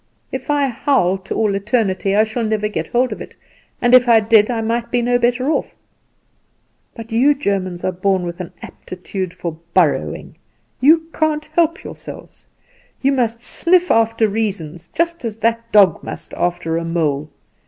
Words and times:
If 0.31 0.49
I 0.49 0.65
howl 0.65 1.19
to 1.19 1.35
all 1.35 1.53
eternity 1.53 2.15
I 2.15 2.23
shall 2.23 2.43
never 2.43 2.67
get 2.67 2.87
hold 2.87 3.11
of 3.11 3.21
it; 3.21 3.35
and 3.79 3.93
if 3.93 4.09
I 4.09 4.19
did 4.19 4.49
I 4.49 4.59
might 4.61 4.89
be 4.89 4.99
no 5.03 5.19
better 5.19 5.51
off. 5.51 5.75
But 6.95 7.11
you 7.11 7.35
Germans 7.35 7.83
are 7.83 7.91
born 7.91 8.23
with 8.23 8.39
an 8.39 8.51
aptitude 8.63 9.31
for 9.31 9.59
borrowing; 9.75 10.37
you 10.79 11.05
can't 11.13 11.45
help 11.53 11.83
yourselves. 11.83 12.47
You 13.03 13.11
must 13.11 13.43
sniff 13.43 13.91
after 13.91 14.27
reasons, 14.27 14.87
just 14.87 15.23
as 15.23 15.37
that 15.37 15.71
dog 15.71 16.01
must 16.01 16.33
after 16.33 16.77
a 16.77 16.83
mole. 16.83 17.29